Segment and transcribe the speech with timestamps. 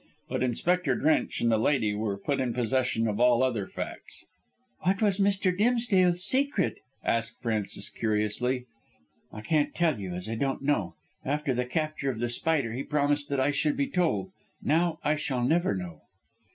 [0.29, 4.25] But Inspector Drench and the lady were put in possession of all other facts.
[4.79, 5.55] "What was Mr.
[5.55, 8.65] Dimsdale's secret?" asked Frances curiously.
[9.31, 10.95] "I can't tell you, as I don't know.
[11.23, 14.31] After the capture of The Spider he promised that I should be told.
[14.63, 16.01] Now I shall never know."